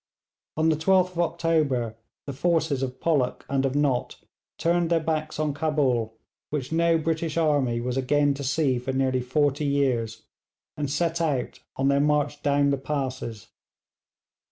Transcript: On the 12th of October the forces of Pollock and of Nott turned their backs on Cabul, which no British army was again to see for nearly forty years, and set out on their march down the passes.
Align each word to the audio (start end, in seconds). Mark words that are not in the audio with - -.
On 0.57 0.69
the 0.69 0.75
12th 0.75 1.11
of 1.11 1.19
October 1.19 1.95
the 2.25 2.33
forces 2.33 2.81
of 2.81 2.99
Pollock 2.99 3.45
and 3.47 3.67
of 3.67 3.75
Nott 3.75 4.19
turned 4.57 4.89
their 4.89 4.99
backs 4.99 5.39
on 5.39 5.53
Cabul, 5.53 6.17
which 6.49 6.71
no 6.71 6.97
British 6.97 7.37
army 7.37 7.79
was 7.79 7.97
again 7.97 8.33
to 8.33 8.43
see 8.43 8.79
for 8.79 8.93
nearly 8.93 9.21
forty 9.21 9.65
years, 9.65 10.23
and 10.75 10.89
set 10.89 11.21
out 11.21 11.59
on 11.75 11.87
their 11.89 11.99
march 11.99 12.41
down 12.41 12.71
the 12.71 12.79
passes. 12.79 13.49